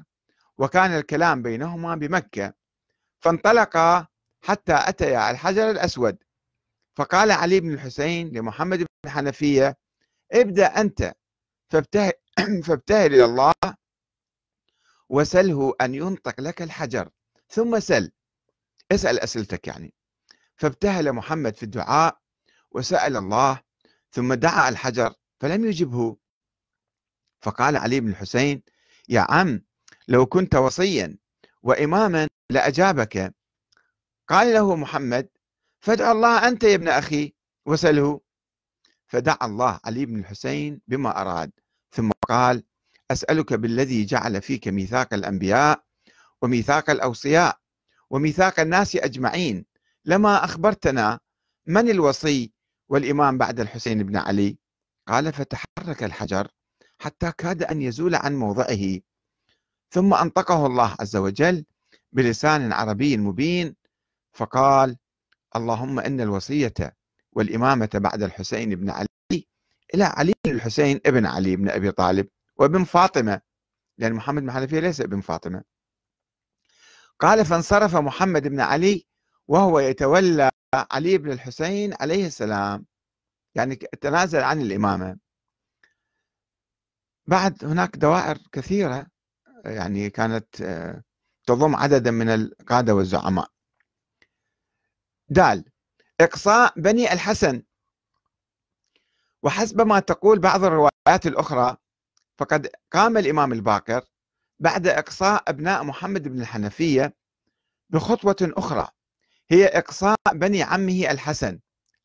وكان 0.59 0.91
الكلام 0.91 1.43
بينهما 1.43 1.95
بمكة. 1.95 2.55
فانطلقا 3.21 4.07
حتى 4.43 4.75
أتيا 4.75 5.31
الحجر 5.31 5.71
الأسود. 5.71 6.19
فقال 6.97 7.31
علي 7.31 7.61
بن 7.61 7.73
الحسين 7.73 8.29
لمحمد 8.29 8.79
بن 8.79 9.11
حنفية 9.11 9.77
ابدأ 10.33 10.67
أنت. 10.67 11.15
فابتهل, 11.71 12.13
فابتهل 12.67 13.15
إلى 13.15 13.25
الله 13.25 13.55
وسله 15.09 15.75
أن 15.81 15.95
ينطق 15.95 16.41
لك 16.41 16.63
الحجر. 16.63 17.11
ثم 17.49 17.81
سل. 17.81 18.13
اسأل 18.93 19.21
أسئلتك 19.21 19.67
يعني. 19.67 19.95
فابتهل 20.57 21.13
محمد 21.13 21.57
في 21.57 21.63
الدعاء 21.63 22.19
وسأل 22.71 23.17
الله 23.17 23.61
ثم 24.11 24.35
دعا 24.35 24.69
الحجر 24.69 25.15
فلم 25.41 25.65
يجبه. 25.65 26.17
فقال 27.41 27.77
علي 27.77 28.01
بن 28.01 28.09
الحسين 28.09 28.63
يا 29.09 29.27
عم 29.29 29.63
لو 30.09 30.27
كنت 30.27 30.55
وصيا 30.55 31.19
وإماما 31.63 32.29
لأجابك. 32.51 33.35
قال 34.29 34.55
له 34.55 34.77
محمد 34.77 35.29
فادع 35.81 36.13
الله 36.13 36.49
أنت 36.49 36.65
يا 36.65 36.75
ابن 36.75 36.89
أخي. 36.89 37.35
وسله 37.67 38.21
فدعا 39.13 39.47
الله 39.47 39.81
علي 39.85 40.07
بن 40.07 40.19
الحسين 40.19 40.81
بما 40.89 41.21
أراد. 41.21 41.51
ثم 41.91 42.11
قال 42.29 42.65
أسألك 43.11 43.53
بالذي 43.53 44.05
جعل 44.05 44.43
فيك 44.43 44.69
ميثاق 44.69 45.15
الأنبياء 45.15 45.85
وميثاق 46.43 46.91
الأوصياء 46.91 47.59
وميثاق 48.11 48.61
الناس 48.61 48.97
أجمعين. 48.97 49.65
لما 50.05 50.45
أخبرتنا 50.45 51.21
من 51.67 51.91
الوصي 51.91 52.53
والإمام 52.89 53.39
بعد 53.39 53.61
الحسين 53.61 54.03
بن 54.03 54.17
علي؟ 54.17 54.59
قال 55.09 55.33
فتحرك 55.33 56.03
الحجر 56.03 56.49
حتى 56.99 57.33
كاد 57.39 57.63
أن 57.63 57.83
يزول 57.83 58.15
عن 58.15 58.35
موضعه. 58.37 59.01
ثم 59.91 60.15
أنطقه 60.15 60.67
الله 60.67 60.97
عز 61.01 61.17
وجل 61.17 61.65
بلسان 62.13 62.73
عربي 62.73 63.17
مبين 63.17 63.77
فقال 64.33 64.97
اللهم 65.57 65.99
إن 65.99 66.21
الوصية 66.21 66.97
والإمامة 67.33 67.91
بعد 67.95 68.23
الحسين 68.23 68.75
بن 68.75 68.91
علي 68.91 69.09
إلى 69.95 70.05
علي 70.05 70.33
بن 70.45 70.51
الحسين 70.51 71.01
ابن 71.07 71.27
علي 71.27 71.57
بن 71.57 71.69
أبي 71.69 71.93
طالب 71.93 72.29
وابن 72.57 72.85
فاطمة 72.85 73.41
لأن 73.99 74.13
محمد 74.13 74.43
بن 74.43 74.51
حنفية 74.53 74.81
ليس 74.81 75.01
ابن 75.01 75.21
فاطمة. 75.21 75.65
قال 77.21 77.45
فانصرف 77.45 77.97
محمد 77.97 78.49
بن 78.49 78.61
علي 78.61 79.07
وهو 79.49 79.79
يتولى 79.81 80.51
علي 80.75 81.19
بن 81.19 81.33
الحسين 81.33 81.95
عليه 82.01 82.27
السلام. 82.27 82.87
يعني 83.55 83.75
تنازل 83.77 84.41
عن 84.43 84.61
الإمامة. 84.61 85.19
بعد 87.27 87.65
هناك 87.65 87.97
دوائر 87.97 88.39
كثيرة 88.53 89.07
يعني 89.65 90.11
كانت 90.11 90.61
آه، 90.61 91.03
تضم 91.47 91.77
عددا 91.77 92.11
من 92.11 92.29
القادة 92.29 92.95
والزعماء. 92.95 93.49
دال 95.29 95.72
إقصاء 96.23 96.73
بني 96.77 97.13
الحسن. 97.13 97.63
وحسب 99.43 99.81
ما 99.81 100.01
تقول 100.01 100.39
بعض 100.39 100.65
الروايات 100.65 101.27
الأخرى 101.27 101.77
فقد 102.39 102.71
قام 102.93 103.17
الإمام 103.17 103.53
الباقر 103.53 104.05
بعد 104.59 104.87
إقصاء 104.87 105.43
أبناء 105.49 105.85
محمد 105.85 106.29
بن 106.29 106.41
الحنفية 106.41 107.15
بخطوة 107.91 108.37
أخرى 108.43 108.89
هي 109.51 109.67
إقصاء 109.67 110.17
بني 110.33 110.63
عمه 110.63 111.11
الحسن 111.11 111.59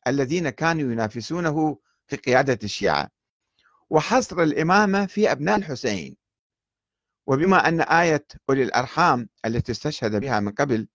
الذين 0.06 0.48
كانوا 0.50 0.92
ينافسونه 0.92 1.78
في 2.06 2.16
قيادة 2.16 2.58
الشيعة. 2.64 3.08
وحصر 3.90 4.42
الإمامة 4.42 5.06
في 5.06 5.32
أبناء 5.32 5.56
الحسين. 5.56 6.16
وبما 7.26 7.68
أن 7.68 7.80
آية 7.80 8.26
أولي 8.50 8.62
الأرحام 8.62 9.28
التي 9.44 9.72
استشهد 9.72 10.20
بها 10.20 10.40
من 10.40 10.52
قبل 10.52 10.88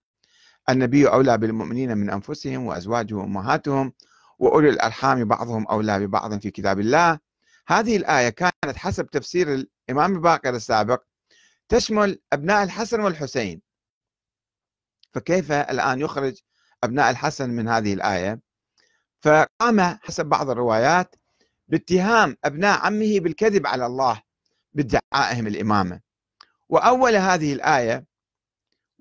النبي 0.69 1.07
أولى 1.07 1.37
بالمؤمنين 1.37 1.97
من 1.97 2.09
أنفسهم 2.09 2.65
وأزواجهم 2.65 3.19
وأمهاتهم 3.19 3.93
وأولي 4.39 4.69
الأرحام 4.69 5.25
بعضهم 5.25 5.67
أولى 5.67 5.99
ببعض 5.99 6.39
في 6.39 6.51
كتاب 6.51 6.79
الله. 6.79 7.19
هذه 7.67 7.97
الآية 7.97 8.29
كانت 8.29 8.75
حسب 8.75 9.09
تفسير 9.09 9.53
الإمام 9.53 10.15
الباقر 10.15 10.55
السابق 10.55 11.01
تشمل 11.69 12.19
أبناء 12.33 12.63
الحسن 12.63 12.99
والحسين. 12.99 13.61
فكيف 15.13 15.51
الآن 15.51 15.99
يخرج 15.99 16.39
أبناء 16.83 17.09
الحسن 17.09 17.49
من 17.49 17.67
هذه 17.67 17.93
الآية؟ 17.93 18.39
فقام 19.21 19.81
حسب 19.81 20.25
بعض 20.25 20.49
الروايات 20.49 21.15
باتهام 21.67 22.37
أبناء 22.45 22.79
عمه 22.85 23.19
بالكذب 23.19 23.67
على 23.67 23.85
الله 23.85 24.21
بادعائهم 24.73 25.47
الإمامة. 25.47 25.99
وأول 26.69 27.15
هذه 27.15 27.53
الآية 27.53 28.05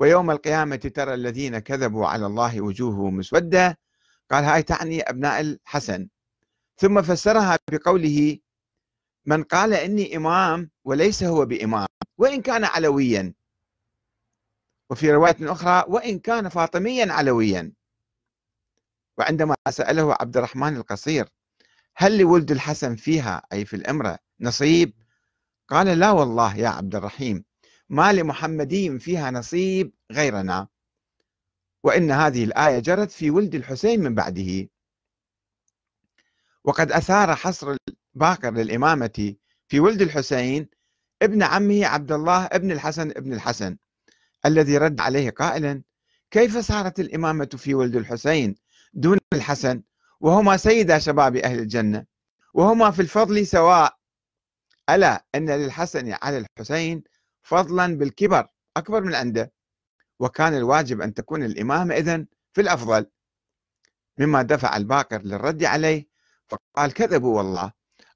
ويوم 0.02 0.30
القيامة 0.30 0.76
ترى 0.76 1.14
الذين 1.14 1.58
كذبوا 1.58 2.06
على 2.06 2.26
الله 2.26 2.60
وجوههم 2.60 3.16
مسودة. 3.16 3.78
قال 4.30 4.44
هاي 4.44 4.62
تعني 4.62 5.02
أبناء 5.02 5.40
الحسن. 5.40 6.08
ثم 6.76 7.02
فسرها 7.02 7.58
بقوله 7.70 8.38
من 9.26 9.42
قال 9.42 9.74
إني 9.74 10.16
إمام 10.16 10.70
وليس 10.84 11.22
هو 11.22 11.46
بإمام 11.46 11.86
وإن 12.18 12.42
كان 12.42 12.64
علويا. 12.64 13.34
وفي 14.90 15.12
رواية 15.12 15.36
أخرى 15.40 15.84
وإن 15.88 16.18
كان 16.18 16.48
فاطميا 16.48 17.12
علويا. 17.12 17.72
وعندما 19.18 19.54
سأله 19.68 20.16
عبد 20.20 20.36
الرحمن 20.36 20.76
القصير 20.76 21.28
هل 21.96 22.18
لولد 22.18 22.50
الحسن 22.50 22.96
فيها 22.96 23.42
أي 23.52 23.64
في 23.64 23.76
الأمرة 23.76 24.18
نصيب؟ 24.40 24.92
قال 25.68 25.98
لا 25.98 26.10
والله 26.10 26.56
يا 26.56 26.68
عبد 26.68 26.94
الرحيم. 26.94 27.51
ما 27.92 28.12
لمحمدي 28.12 28.98
فيها 28.98 29.30
نصيب 29.30 29.92
غيرنا. 30.12 30.68
وإن 31.82 32.10
هذه 32.10 32.44
الآية 32.44 32.78
جرت 32.78 33.10
في 33.10 33.30
ولد 33.30 33.54
الحسين 33.54 34.00
من 34.00 34.14
بعده. 34.14 34.68
وقد 36.64 36.92
أثار 36.92 37.34
حصر 37.36 37.76
الباقر 38.14 38.50
للإمامة 38.50 39.34
في 39.68 39.80
ولد 39.80 40.02
الحسين 40.02 40.68
ابن 41.22 41.42
عمه 41.42 41.86
عبد 41.86 42.12
الله 42.12 42.44
ابن 42.44 42.72
الحسن 42.72 43.10
ابن 43.10 43.32
الحسن 43.32 43.76
الذي 44.46 44.78
رد 44.78 45.00
عليه 45.00 45.30
قائلا 45.30 45.82
كيف 46.30 46.58
صارت 46.58 47.00
الإمامة 47.00 47.48
في 47.56 47.74
ولد 47.74 47.96
الحسين 47.96 48.56
دون 48.94 49.18
الحسن؟ 49.34 49.82
وهما 50.20 50.56
سيدا 50.56 50.98
شباب 50.98 51.36
أهل 51.36 51.58
الجنة. 51.58 52.04
وهما 52.54 52.90
في 52.90 53.02
الفضل 53.02 53.46
سواء. 53.46 53.98
ألا 54.90 55.24
أن 55.34 55.50
للحسن 55.50 56.12
على 56.22 56.38
الحسين 56.58 57.02
فضلا 57.42 57.98
بالكبر 57.98 58.48
أكبر 58.76 59.00
من 59.00 59.14
عنده 59.14 59.52
وكان 60.20 60.54
الواجب 60.54 61.00
أن 61.00 61.14
تكون 61.14 61.44
الإمامة 61.44 61.94
إذن 61.94 62.26
في 62.52 62.60
الأفضل. 62.60 63.06
مما 64.18 64.42
دفع 64.42 64.76
الباقر 64.76 65.22
للرد 65.22 65.64
عليه 65.64 66.08
فقال 66.48 66.92
كذبوا 66.92 67.36
والله. 67.36 67.72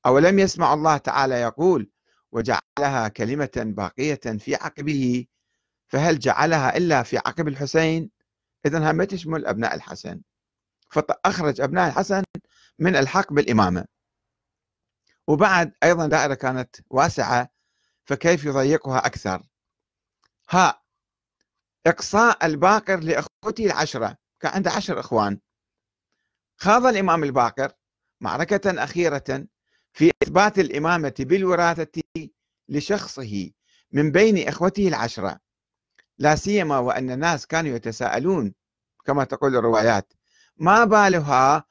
أولم 0.07 0.39
يسمع 0.39 0.75
الله 0.75 0.97
تعالى 0.97 1.35
يقول 1.35 1.91
وجعلها 2.33 3.09
كلمة 3.09 3.51
باقية 3.57 4.21
في 4.39 4.55
عقبه. 4.55 5.27
فهل 5.89 6.19
جعلها 6.19 6.77
إلا 6.77 7.03
في 7.03 7.19
عقب 7.19 7.49
الحسين؟ 7.49 8.11
إذن 8.67 8.83
هم 8.83 9.05
تشمل 9.05 9.47
أبناء 9.47 9.75
الحسن. 9.75 10.21
فأخرج 10.91 11.61
أبناء 11.61 11.89
الحسن 11.89 12.23
من 12.79 12.97
الحق 12.97 13.33
بالإمامة. 13.33 13.85
وبعد 15.27 15.73
أيضا 15.83 16.07
دائرة 16.07 16.35
كانت 16.35 16.77
واسعة. 16.91 17.56
فكيف 18.07 18.45
يضيقها 18.45 19.07
أكثر؟ 19.07 19.43
ها 20.51 20.83
إقصاء 21.87 22.47
الباقر 22.47 23.01
لأخوته 23.01 23.67
العشرة. 23.67 24.17
كان 24.41 24.53
عنده 24.53 24.71
عشر 24.71 25.01
إخوان. 25.01 25.41
خاض 26.57 26.87
الإمام 26.87 27.25
الباقر 27.25 27.73
معركة 28.21 28.85
أخيرة 28.85 29.47
في 29.93 30.13
إثبات 30.23 30.59
الإمامة 30.59 31.15
بالوراثة 31.21 32.03
لشخصه 32.69 33.51
من 33.93 34.13
بين 34.13 34.49
إخوته 34.49 34.89
العشرة. 34.89 35.41
لا 36.19 36.37
سيما 36.37 36.79
وأن 36.79 37.11
الناس 37.11 37.47
كانوا 37.47 37.77
يتساءلون 37.77 38.55
كما 39.05 39.25
تقول 39.25 39.57
الروايات 39.57 40.13
ما 40.57 40.85
بالها 40.85 41.65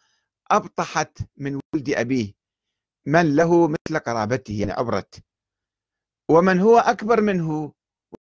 أبطحت 0.51 1.17
من 1.37 1.59
ولد 1.73 1.89
أبيه؟ 1.89 2.33
من 3.05 3.35
له 3.35 3.67
مثل 3.67 3.99
قرابته 3.99 4.59
يعني 4.59 4.71
عبرت 4.71 5.23
ومن 6.29 6.59
هو 6.59 6.77
أكبر 6.77 7.21
منه؟ 7.21 7.73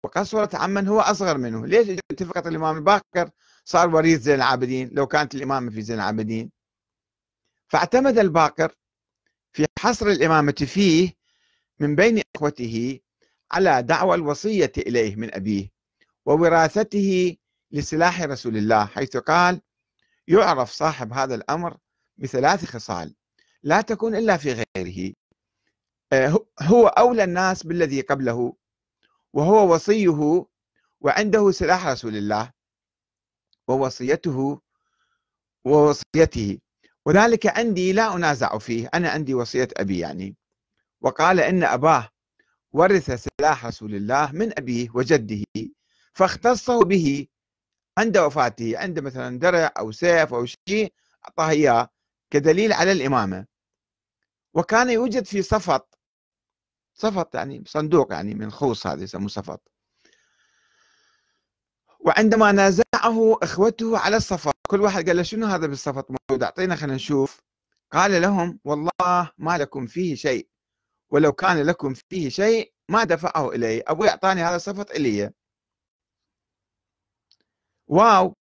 وقصرت 0.03 0.55
عمن 0.55 0.87
هو 0.87 0.99
أصغر 0.99 1.37
منه؟ 1.37 1.65
ليش 1.65 1.99
اتفقت 2.11 2.47
الإمام 2.47 2.77
الباكر 2.77 3.29
صار 3.65 3.95
وريث 3.95 4.21
زين 4.21 4.35
العابدين 4.35 4.89
لو 4.93 5.07
كانت 5.07 5.35
الإمامة 5.35 5.71
في 5.71 5.81
زين 5.81 5.95
العابدين. 5.95 6.51
فاعتمد 7.67 8.17
الباكر 8.19 8.75
في 9.53 9.65
حصر 9.79 10.07
الإمامة 10.07 10.51
فيه 10.51 11.13
من 11.79 11.95
بين 11.95 12.21
إخوته 12.35 12.99
على 13.51 13.83
دعوى 13.83 14.15
الوصية 14.15 14.71
إليه 14.77 15.15
من 15.15 15.33
أبيه 15.35 15.69
ووراثته 16.25 17.37
لسلاح 17.71 18.21
رسول 18.21 18.57
الله 18.57 18.85
حيث 18.85 19.17
قال 19.17 19.61
يعرف 20.27 20.71
صاحب 20.71 21.13
هذا 21.13 21.35
الأمر 21.35 21.77
بثلاث 22.17 22.65
خصال 22.65 23.15
لا 23.63 23.81
تكون 23.81 24.15
إلا 24.15 24.37
في 24.37 24.63
غيره. 24.77 25.13
هو 26.61 26.87
أولى 26.87 27.23
الناس 27.23 27.63
بالذي 27.63 28.01
قبله 28.01 28.53
وهو 29.33 29.73
وصيه 29.73 30.45
وعنده 31.01 31.51
سلاح 31.51 31.87
رسول 31.87 32.15
الله 32.17 32.51
ووصيته 33.67 34.61
ووصيته. 35.65 36.59
وذلك 37.05 37.57
عندي 37.57 37.93
لا 37.93 38.15
أنازع 38.15 38.57
فيه 38.57 38.89
أنا 38.93 39.09
عندي 39.09 39.33
وصية 39.33 39.67
أبي 39.77 39.99
يعني. 39.99 40.35
وقال 41.01 41.39
إن 41.39 41.63
أباه 41.63 42.09
ورث 42.71 43.27
سلاح 43.39 43.65
رسول 43.65 43.95
الله 43.95 44.31
من 44.31 44.59
أبيه 44.59 44.89
وجده 44.93 45.43
فاختصه 46.13 46.83
به 46.83 47.27
عند 47.97 48.17
وفاته 48.17 48.77
عنده 48.77 49.01
مثلا 49.01 49.39
درع 49.39 49.73
أو 49.77 49.91
سيف 49.91 50.33
أو 50.33 50.45
شيء 50.45 50.93
أعطاه 51.25 51.49
إياه 51.49 51.89
كدليل 52.31 52.73
على 52.73 52.91
الإمامة. 52.91 53.45
وكان 54.53 54.89
يوجد 54.89 55.25
في 55.25 55.41
صفط 55.41 55.92
صفط 56.93 57.35
يعني 57.35 57.63
صندوق 57.67 58.13
يعني 58.13 58.33
من 58.35 58.51
خوص 58.51 58.87
هذا 58.87 59.03
يسموه 59.03 59.27
صفط. 59.27 59.71
وعندما 61.99 62.51
نازعه 62.51 63.37
إخوته 63.43 63.97
على 63.97 64.17
الصفط 64.17 64.55
كل 64.67 64.81
واحد 64.81 65.07
قال 65.07 65.17
له 65.17 65.23
شنو 65.23 65.45
هذا 65.47 65.67
بالصفط 65.67 66.07
موجود؟ 66.11 66.43
أعطينا 66.43 66.75
خلينا 66.75 66.95
نشوف. 66.95 67.41
قال 67.91 68.21
لهم 68.21 68.59
والله 68.63 69.31
ما 69.37 69.57
لكم 69.57 69.87
فيه 69.87 70.15
شيء. 70.15 70.47
ولو 71.09 71.31
كان 71.33 71.61
لكم 71.65 71.93
فيه 71.93 72.29
شيء 72.29 72.73
ما 72.89 73.03
دفعه 73.03 73.51
إلي. 73.51 73.81
أبوي 73.81 74.09
أعطاني 74.09 74.43
هذا 74.43 74.55
الصفط 74.55 74.91
إلي. 74.91 75.31
واو! 77.87 78.35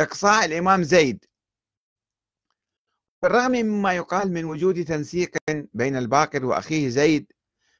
إقصاء 0.00 0.44
الإمام 0.44 0.82
زيد. 0.82 1.24
بالرغم 3.22 3.50
مما 3.50 3.92
يقال 3.94 4.32
من 4.32 4.44
وجود 4.44 4.84
تنسيق 4.84 5.36
بين 5.74 5.96
الباقر 5.96 6.44
وأخيه 6.44 6.88
زيد 6.88 7.32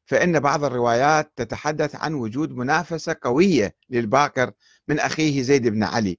فإن 0.08 0.40
بعض 0.40 0.64
الروايات 0.64 1.32
تتحدث 1.36 1.96
عن 1.96 2.14
وجود 2.14 2.52
منافسة 2.52 3.16
قوية 3.22 3.74
للباقر 3.90 4.52
من 4.88 5.00
أخيه 5.00 5.42
زيد 5.42 5.68
بن 5.68 5.82
علي 5.82 6.18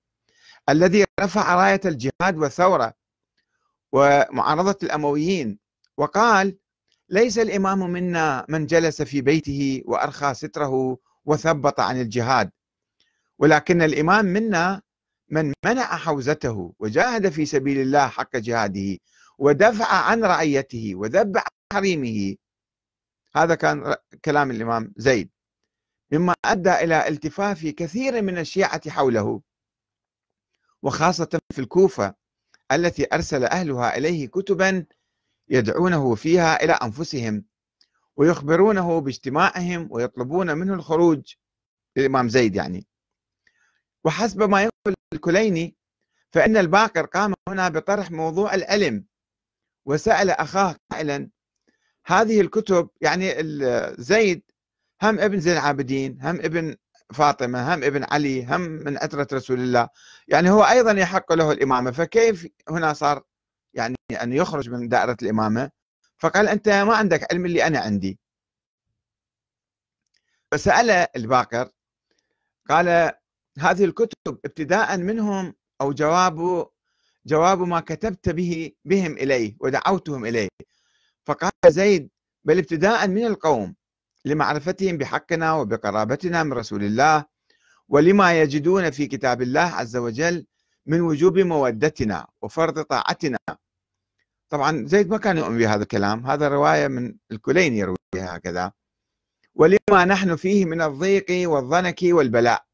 الذي 0.70 1.06
رفع 1.20 1.56
راية 1.56 1.82
الجهاد 1.86 2.38
والثورة 2.38 2.94
ومعارضة 3.92 4.78
الأمويين 4.84 5.60
وقال 5.98 6.58
ليس 7.10 7.40
الإمام 7.40 7.80
منا 7.80 8.46
من 8.50 8.66
جلس 8.66 9.02
في 9.02 9.22
بيته 9.22 9.82
وأرخى 9.86 10.34
ستره 10.34 10.98
وثبط 11.26 11.80
عن 11.80 12.02
الجهاد 12.02 12.52
ولكن 13.40 13.82
الإمام 13.82 14.26
منا 14.26 14.82
من 15.30 15.54
منع 15.66 15.84
حوزته 15.84 16.74
وجاهد 16.80 17.30
في 17.30 17.46
سبيل 17.46 17.82
الله 17.82 18.08
حق 18.08 18.38
جهاده 18.38 18.98
ودفع 19.38 19.86
عن 19.88 20.24
رعيته 20.24 20.92
وذب 20.96 21.38
عن 21.38 21.44
حريمه 21.74 22.36
هذا 23.36 23.56
كان 23.56 23.96
كلام 24.26 24.52
الإمام 24.52 24.94
زيد. 24.98 25.30
مما 26.12 26.36
أدى 26.46 26.72
إلى 26.74 27.08
التفاف 27.08 27.66
كثير 27.66 28.22
من 28.22 28.38
الشيعة 28.38 28.90
حوله 28.90 29.42
وخاصة 30.82 31.40
في 31.52 31.60
الكوفة 31.62 32.16
التي 32.72 33.08
أرسل 33.14 33.44
أهلها 33.44 33.98
إليه 33.98 34.28
كتبا 34.28 34.86
يدعونه 35.50 36.16
فيها 36.16 36.64
إلى 36.64 36.74
أنفسهم 36.74 37.46
ويخبرونه 38.16 39.02
باجتماعهم 39.02 39.88
ويطلبون 39.92 40.58
منه 40.58 40.74
الخروج 40.74 41.34
الإمام 41.98 42.30
زيد 42.30 42.56
يعني. 42.56 42.88
وحسب 44.04 44.44
ما 44.44 44.62
يقول 44.62 44.96
الكليني 45.14 45.76
فإن 46.32 46.58
الباقر 46.58 47.06
قام 47.06 47.34
هنا 47.48 47.70
بطرح 47.70 48.12
موضوع 48.12 48.54
العلم 48.54 49.06
وسأل 49.86 50.30
أخاه 50.30 50.76
قائلا 50.92 51.30
هذه 52.10 52.42
الكتب 52.42 52.90
يعني 53.02 53.34
زيد 54.02 54.42
هم 55.02 55.20
ابن 55.20 55.40
زين 55.40 55.54
العابدين 55.54 56.22
هم 56.22 56.36
ابن 56.36 56.76
فاطمة 57.14 57.74
هم 57.74 57.84
ابن 57.84 58.04
علي 58.04 58.46
هم 58.46 58.62
من 58.62 58.98
عترة 58.98 59.28
رسول 59.34 59.60
الله. 59.60 59.90
يعني 60.28 60.50
هو 60.50 60.64
أيضا 60.64 60.92
يحق 60.92 61.34
له 61.34 61.52
الإمامة. 61.52 61.92
فكيف 61.92 62.48
هنا 62.70 62.94
صار 62.94 63.24
يعني 63.74 63.96
أن 64.22 64.34
يخرج 64.34 64.70
من 64.70 64.88
دائرة 64.90 65.18
الإمامة؟ 65.22 65.72
فقال 66.18 66.48
أنت 66.48 66.70
ما 66.70 66.96
عندك 66.96 67.34
علم 67.34 67.46
اللي 67.46 67.68
أنا 67.68 67.80
عندي. 67.80 68.20
فسأل 70.52 70.90
الباقر 71.16 71.70
قال 72.70 73.12
هذه 73.60 73.86
الكتب 73.86 74.40
ابتداء 74.46 74.98
منهم 74.98 75.56
أو 75.82 75.94
جواب 75.94 76.68
جواب 77.26 77.60
ما 77.62 77.80
كتبت 77.80 78.30
به 78.30 78.72
بهم 78.86 79.12
إليه 79.12 79.56
ودعوتهم 79.60 80.26
إليه. 80.26 80.50
فقال 81.26 81.52
زيد 81.68 82.10
بل 82.44 82.58
ابتداء 82.58 83.08
من 83.08 83.26
القوم 83.26 83.76
لمعرفتهم 84.26 84.98
بحقنا 84.98 85.54
وبقرابتنا 85.54 86.44
من 86.44 86.54
رسول 86.54 86.84
الله 86.84 87.26
ولما 87.90 88.42
يجدون 88.42 88.92
في 88.92 89.08
كتاب 89.08 89.42
الله 89.42 89.62
عز 89.62 89.98
وجل 89.98 90.46
من 90.86 91.02
وجوب 91.02 91.40
مودتنا 91.40 92.28
وفرض 92.42 92.82
طاعتنا. 92.82 93.38
طبعا 94.50 94.86
زيد 94.88 95.10
ما 95.10 95.18
كان 95.18 95.38
يؤمن 95.38 95.58
بهذا 95.58 95.84
الكلام 95.84 96.26
هذا 96.28 96.48
رواية 96.48 96.88
من 96.88 97.16
الكليني 97.32 97.78
يرويها 97.78 98.36
هكذا. 98.36 98.72
ولما 99.56 100.06
نحن 100.06 100.36
فيه 100.36 100.66
من 100.66 100.82
الضيق 100.82 101.50
والضنك 101.50 102.00
والبلاء. 102.04 102.66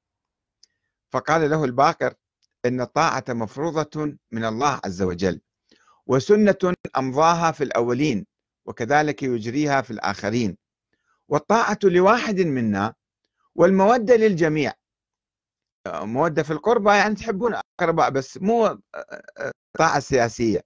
فقال 1.11 1.49
له 1.49 1.63
الباقر 1.63 2.13
إن 2.65 2.81
الطاعة 2.81 3.23
مفروضة 3.29 4.17
من 4.31 4.45
الله 4.45 4.79
عز 4.85 5.01
وجل 5.01 5.41
وسنة 6.07 6.73
أمضاها 6.97 7.51
في 7.51 7.63
الأولين. 7.63 8.25
وكذلك 8.65 9.23
يجريها 9.23 9.81
في 9.81 9.91
الآخرين. 9.91 10.57
والطاعة 11.27 11.79
لواحد 11.83 12.39
منا 12.39 12.93
والمودة 13.55 14.15
للجميع. 14.15 14.73
مودة 15.87 16.43
في 16.43 16.51
القربة 16.53 16.93
يعني 16.93 17.15
تحبون 17.15 17.55
أقرباء 17.79 18.09
بس 18.09 18.37
مو 18.37 18.79
طاعة 19.77 19.99
سياسية. 19.99 20.61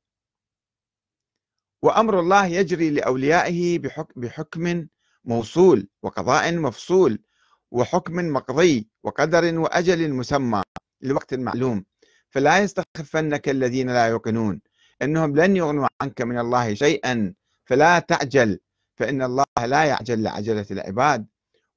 وأمر 1.82 2.20
الله 2.20 2.46
يجري 2.46 2.90
لأوليائه 2.90 3.80
بحكم, 3.80 4.22
بحكم 4.22 4.88
موصول 5.26 5.88
وقضاء 6.04 6.56
مفصول 6.56 7.24
وحكم 7.72 8.16
مقضي 8.16 8.90
وقدر 9.04 9.60
وأجل 9.60 10.14
مسمى 10.14 10.64
لوقت 11.02 11.34
معلوم. 11.34 11.86
فلا 12.30 12.60
يستخفنك 12.60 13.50
الذين 13.50 13.90
لا 13.90 14.08
يوقنون. 14.08 14.62
إنهم 15.02 15.36
لن 15.36 15.56
يغنوا 15.56 15.88
عنك 16.02 16.22
من 16.22 16.40
الله 16.40 16.74
شيئا. 16.74 17.34
فلا 17.70 18.00
تعجل 18.00 18.60
فإن 18.96 19.22
الله 19.22 19.46
لا 19.66 19.86
يعجل 19.86 20.24
لعجلة 20.24 20.66
العباد. 20.72 21.28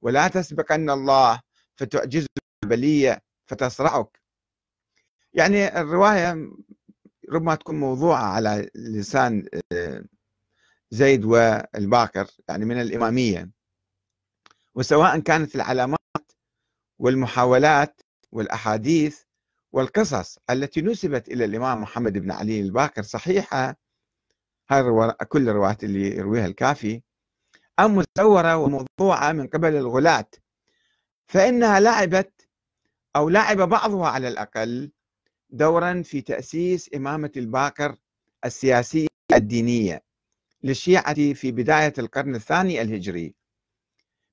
ولا 0.01 0.27
تسبقن 0.27 0.89
الله 0.89 1.41
فتعجز 1.75 2.25
البلية 2.63 3.21
فتصرعك 3.45 4.21
يعني 5.33 5.81
الرواية 5.81 6.51
ربما 7.29 7.55
تكون 7.55 7.79
موضوعة 7.79 8.23
على 8.23 8.69
لسان 8.75 9.45
آه، 9.71 10.03
زيد 10.91 11.25
والباقر 11.25 12.27
يعني 12.49 12.65
من 12.65 12.81
الإمامية. 12.81 13.49
وسواء 14.75 15.19
كانت 15.19 15.55
العلامات 15.55 16.31
والمحاولات 16.99 18.01
والأحاديث 18.31 19.21
والقصص 19.71 20.37
التي 20.49 20.81
نسبت 20.81 21.27
إلى 21.27 21.45
الإمام 21.45 21.81
محمد 21.81 22.17
بن 22.17 22.31
علي 22.31 22.59
الباكر 22.59 23.03
صحيحة 23.03 23.75
هاي 24.73 25.13
كل 25.27 25.49
الروايات 25.49 25.83
اللي 25.83 26.17
يرويها 26.17 26.45
الكافي. 26.45 27.01
أم 27.79 27.95
مزورة 27.95 28.57
وموضوعة 28.57 29.31
من 29.31 29.47
قبل 29.47 29.75
الغلاة 29.75 30.29
فإنها 31.27 31.79
لعبت 31.79 32.47
أو 33.15 33.29
لعب 33.29 33.57
بعضها 33.57 34.07
على 34.07 34.27
الأقل 34.27 34.91
دورا 35.49 36.01
في 36.01 36.21
تأسيس 36.21 36.89
إمامة 36.95 37.31
الباكر 37.37 37.95
السياسية 38.45 39.07
الدينية 39.33 40.03
للشيعة 40.63 41.33
في 41.33 41.51
بداية 41.51 41.93
القرن 41.99 42.35
الثاني 42.35 42.81
الهجري. 42.81 43.35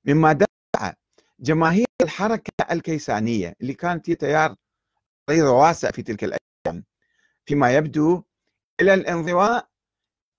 مما 0.05 0.33
دفع 0.33 0.95
جماهير 1.41 1.87
الحركة 2.03 2.53
الكيسانية 2.71 3.57
اللي 3.61 3.75
كانت 3.75 4.11
هي 4.11 4.15
تيار 4.15 4.55
ريض 5.31 5.45
واسع 5.45 5.91
في 5.91 6.03
تلك 6.03 6.25
الأيام 6.25 6.85
فيما 7.47 7.75
يبدو 7.77 8.23
إلى 8.81 8.95
الانضواء 8.95 9.70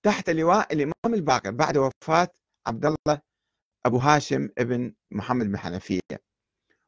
تحت 0.02 0.30
لواء 0.30 0.72
الإمام 0.72 1.14
الباقر 1.14 1.50
بعد 1.50 1.76
وفاة 1.76 2.28
عبد 2.66 2.86
الله 2.86 3.20
أبو 3.86 3.98
هاشم 3.98 4.48
ابن 4.58 4.94
محمد 5.10 5.46
بن 5.46 5.58
حنفية. 5.58 6.22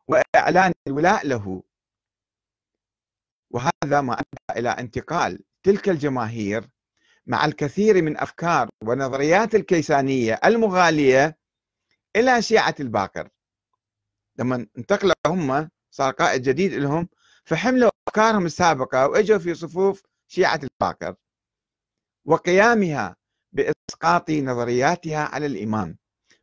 وإعلان 0.09 0.73
الولاء 0.89 1.27
له. 1.27 1.63
وهذا 3.51 4.01
ما 4.01 4.13
أدى 4.15 4.61
إلى 4.61 4.69
انتقال 4.69 5.45
تلك 5.63 5.89
الجماهير 5.89 6.71
مع 7.27 7.45
الكثير 7.45 8.03
من 8.03 8.17
أفكار 8.21 8.69
ونظريات 8.85 9.55
الكيسانية 9.55 10.41
المغالية 10.45 11.39
إلى 12.17 12.43
شيعة 12.43 12.75
الباقر. 12.81 13.29
لما 14.39 14.67
انتقلوا 14.79 15.15
هم 15.27 15.71
صار 15.91 16.13
قائد 16.13 16.43
جديد 16.43 16.73
لهم 16.73 17.09
فحملوا 17.45 17.91
أفكارهم 18.09 18.47
السابقة 18.47 19.09
وإجوا 19.09 19.39
في 19.39 19.55
صفوف 19.55 20.03
شيعة 20.29 20.61
الباكر 20.63 21.15
وقيامها 22.25 23.17
بإسقاط 23.53 24.31
نظرياتها 24.31 25.25
على 25.25 25.47
الإمام. 25.47 25.97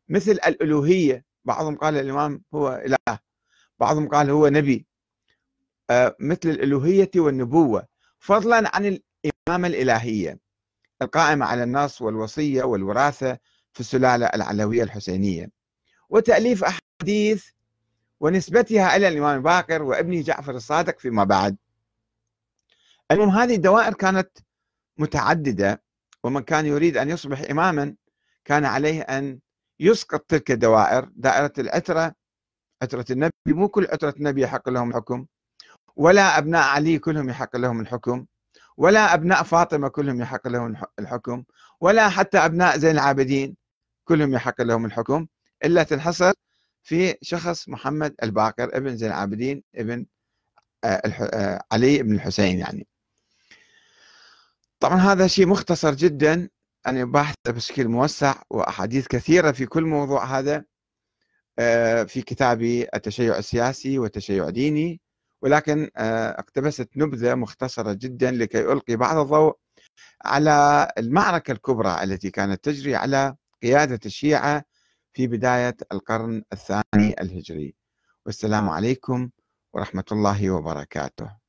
مثل 0.09 0.31
الألوهية 0.31 1.25
بعضهم 1.45 1.75
قال 1.75 1.97
الإمام 1.97 2.43
هو 2.53 2.83
إله 2.85 3.19
بعضهم 3.79 4.07
قال 4.07 4.29
هو 4.29 4.47
نبي. 4.47 4.87
آه، 5.89 6.15
مثل 6.19 6.49
الألوهية 6.49 7.11
والنبوة. 7.15 7.87
فضلا 8.19 8.75
عن 8.75 8.99
الإمامة 9.25 9.67
الإلهية 9.67 10.39
القائمة 11.01 11.45
على 11.45 11.63
النص 11.63 12.01
والوصية 12.01 12.63
والوراثة 12.63 13.37
في 13.73 13.79
السلالة 13.79 14.25
العلوية 14.25 14.83
الحسينية. 14.83 15.49
وتأليف 16.09 16.63
أحاديث 16.63 17.45
ونسبتها 18.19 18.95
إلى 18.95 19.07
الإمام 19.07 19.37
الباقر 19.37 19.83
وابنه 19.83 20.21
جعفر 20.21 20.55
الصادق 20.55 20.99
فيما 20.99 21.23
بعد. 21.23 21.57
المهم 23.11 23.29
هذه 23.29 23.55
الدوائر 23.55 23.93
كانت 23.93 24.37
متعددة 24.97 25.83
ومن 26.23 26.41
كان 26.41 26.65
يريد 26.65 26.97
أن 26.97 27.09
يصبح 27.09 27.41
إماما 27.51 27.95
كان 28.45 28.65
عليه 28.65 29.01
أن 29.01 29.39
يسقط 29.79 30.21
تلك 30.27 30.51
الدوائر 30.51 31.09
دائرة 31.15 31.53
العترة 31.57 32.15
عترة 32.83 33.05
النبي. 33.11 33.31
مو 33.47 33.67
كل 33.67 33.87
عترة 33.91 34.13
النبي 34.17 34.41
يحق 34.41 34.69
لهم 34.69 34.89
الحكم 34.89 35.25
ولا 35.95 36.37
أبناء 36.37 36.63
علي 36.63 36.99
كلهم 36.99 37.29
يحق 37.29 37.55
لهم 37.57 37.79
الحكم 37.81 38.25
ولا 38.77 39.13
أبناء 39.13 39.43
فاطمة 39.43 39.87
كلهم 39.87 40.21
يحق 40.21 40.47
لهم 40.47 40.77
الحكم 40.99 41.43
ولا 41.81 42.09
حتى 42.09 42.37
أبناء 42.37 42.77
زين 42.77 42.91
العابدين 42.91 43.55
كلهم 44.07 44.33
يحق 44.33 44.61
لهم 44.61 44.85
الحكم 44.85 45.27
إلا 45.65 45.83
تنحصر 45.83 46.33
في 46.83 47.15
شخص 47.21 47.69
محمد 47.69 48.15
الباقر 48.23 48.77
ابن 48.77 48.97
زين 48.97 49.09
العابدين 49.09 49.63
ابن 49.75 50.05
آه، 50.83 50.87
آه، 50.87 51.63
علي 51.71 52.03
بن 52.03 52.15
الحسين 52.15 52.59
يعني. 52.59 52.87
طبعا 54.81 54.97
هذا 54.97 55.27
شيء 55.27 55.47
مختصر 55.47 55.93
جدا. 55.93 56.49
أنا 56.87 57.05
بحث 57.05 57.35
بشكل 57.47 57.87
موسع 57.87 58.41
وأحاديث 58.49 59.07
كثيرة 59.07 59.51
في 59.51 59.65
كل 59.65 59.83
موضوع 59.83 60.39
هذا 60.39 60.65
آه، 61.59 62.03
في 62.03 62.21
كتابي 62.21 62.87
التشيع 62.95 63.37
السياسي 63.37 63.99
والتشيع 63.99 64.49
ديني. 64.49 65.01
ولكن 65.41 65.89
اقتبست 65.97 66.89
نبذة 66.97 67.35
مختصرة 67.35 67.93
جدا 67.93 68.31
لكي 68.31 68.59
ألقي 68.71 68.95
بعض 68.95 69.17
الضوء 69.17 69.57
على 70.25 70.87
المعركة 70.97 71.51
الكبرى 71.51 72.03
التي 72.03 72.29
كانت 72.31 72.63
تجري 72.63 72.95
على 72.95 73.35
قيادة 73.63 73.99
الشيعة 74.05 74.63
في 75.13 75.27
بداية 75.27 75.77
القرن 75.91 76.43
الثاني 76.53 77.21
الهجري. 77.21 77.75
والسلام 78.25 78.69
عليكم 78.69 79.29
ورحمة 79.73 80.05
الله 80.11 80.49
وبركاته. 80.51 81.40